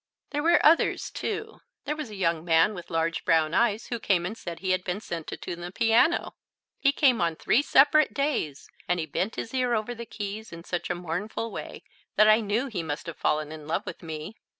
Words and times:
There 0.31 0.41
were 0.41 0.65
others 0.65 1.11
too. 1.11 1.59
There 1.85 1.95
was 1.95 2.09
a 2.09 2.15
young 2.15 2.43
man 2.43 2.73
with 2.73 2.89
large 2.89 3.23
brown 3.23 3.53
eyes 3.53 3.85
who 3.89 3.99
came 3.99 4.25
and 4.25 4.35
said 4.35 4.57
he 4.57 4.71
had 4.71 4.83
been 4.83 4.99
sent 4.99 5.27
to 5.27 5.37
tune 5.37 5.61
the 5.61 5.71
piano. 5.71 6.33
He 6.79 6.91
came 6.91 7.21
on 7.21 7.35
three 7.35 7.61
separate 7.61 8.11
days, 8.11 8.67
and 8.87 8.99
he 8.99 9.05
bent 9.05 9.35
his 9.35 9.53
ear 9.53 9.75
over 9.75 9.93
the 9.93 10.07
keys 10.07 10.51
in 10.51 10.63
such 10.63 10.89
a 10.89 10.95
mournful 10.95 11.51
way 11.51 11.83
that 12.15 12.27
I 12.27 12.39
knew 12.41 12.65
he 12.65 12.81
must 12.81 13.05
have 13.05 13.17
fallen 13.17 13.51
in 13.51 13.67
love 13.67 13.85
with 13.85 14.01
me. 14.01 14.33